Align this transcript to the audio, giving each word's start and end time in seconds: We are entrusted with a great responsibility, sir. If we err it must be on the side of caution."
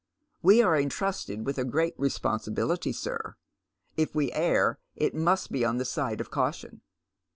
We 0.41 0.63
are 0.63 0.75
entrusted 0.75 1.45
with 1.45 1.59
a 1.59 1.63
great 1.63 1.93
responsibility, 1.95 2.91
sir. 2.91 3.35
If 3.97 4.15
we 4.15 4.31
err 4.31 4.79
it 4.95 5.13
must 5.13 5.51
be 5.51 5.63
on 5.63 5.77
the 5.77 5.85
side 5.85 6.19
of 6.19 6.31
caution." 6.31 6.81